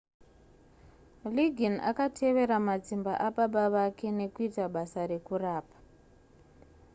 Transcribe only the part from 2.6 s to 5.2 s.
matsimba ababa vake nekuita basa